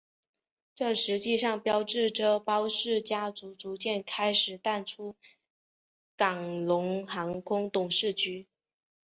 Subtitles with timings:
[0.73, 5.15] 这实际上标志着包氏家族逐渐开始淡出
[6.17, 8.47] 港龙航空董事局。